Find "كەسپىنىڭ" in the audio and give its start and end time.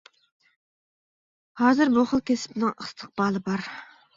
2.31-2.75